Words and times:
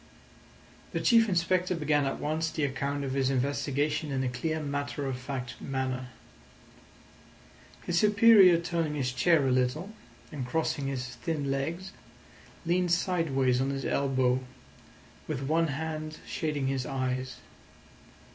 The 0.93 0.99
Chief 0.99 1.29
Inspector 1.29 1.75
began 1.75 2.05
at 2.07 2.17
once 2.17 2.49
the 2.49 2.63
account 2.63 3.03
of 3.03 3.13
his 3.13 3.29
investigation 3.29 4.11
in 4.11 4.23
a 4.23 4.29
clear 4.29 4.59
matter 4.59 5.05
of 5.05 5.15
fact 5.15 5.61
manner. 5.61 6.07
His 7.83 7.99
superior 7.99 8.57
turning 8.59 8.95
his 8.95 9.11
chair 9.13 9.47
a 9.47 9.51
little, 9.51 9.91
and 10.31 10.43
crossing 10.47 10.87
his 10.87 11.05
thin 11.17 11.51
legs, 11.51 11.91
leaned 12.65 12.91
sideways 12.91 13.61
on 13.61 13.69
his 13.69 13.85
elbow, 13.85 14.39
with 15.27 15.43
one 15.43 15.67
hand 15.67 16.17
shading 16.25 16.65
his 16.65 16.83
eyes. 16.87 17.35